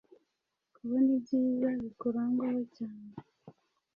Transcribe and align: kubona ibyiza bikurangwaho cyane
kubona 0.75 1.09
ibyiza 1.17 1.69
bikurangwaho 1.81 2.61
cyane 2.77 3.11